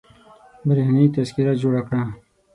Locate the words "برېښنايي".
0.67-1.09